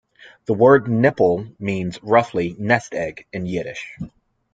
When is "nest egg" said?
2.57-3.27